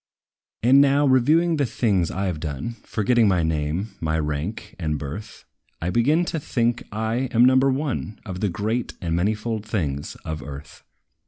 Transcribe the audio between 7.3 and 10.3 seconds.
am number one Of the great and manifold things